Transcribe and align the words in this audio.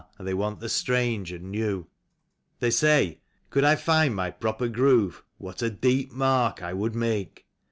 And 0.17 0.27
they 0.27 0.33
want 0.33 0.61
the 0.61 0.67
strange 0.67 1.31
and 1.31 1.51
new. 1.51 1.85
They 2.59 2.71
say:" 2.71 3.19
Could 3.51 3.63
I 3.63 3.75
find 3.75 4.15
my 4.15 4.31
proper 4.31 4.67
groove. 4.67 5.23
What 5.37 5.61
a 5.61 5.69
deep 5.69 6.11
mark 6.11 6.63
I 6.63 6.73
would 6.73 6.95
make 6.95 7.45